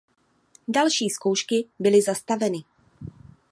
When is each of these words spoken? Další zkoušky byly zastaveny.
Další 0.67 1.09
zkoušky 1.09 1.67
byly 1.79 2.01
zastaveny. 2.01 2.59